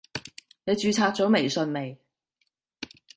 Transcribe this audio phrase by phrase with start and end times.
[0.63, 1.95] 你註冊咗微信未？